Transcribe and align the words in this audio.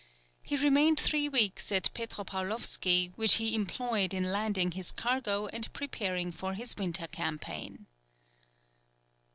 He 0.41 0.57
remained 0.57 0.99
three 0.99 1.29
weeks 1.29 1.71
at 1.71 1.93
Petropaulovsky, 1.93 3.13
which 3.15 3.35
he 3.35 3.53
employed 3.53 4.15
in 4.15 4.31
landing 4.31 4.71
his 4.71 4.91
cargo 4.91 5.45
and 5.53 5.71
preparing 5.73 6.31
for 6.31 6.55
his 6.55 6.75
winter 6.75 7.05
campaign. 7.05 7.85